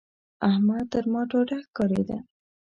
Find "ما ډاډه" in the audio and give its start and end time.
1.11-1.57